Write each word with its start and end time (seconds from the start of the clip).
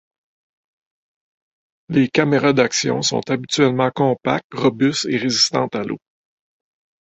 Les 1.89 2.09
caméras 2.09 2.53
d'action 2.53 3.03
sont 3.03 3.21
habituellement 3.29 3.91
compactes, 3.91 4.51
robustes 4.51 5.05
et 5.05 5.17
résistantes 5.17 5.75
à 5.75 5.83
l'eau. 5.83 5.99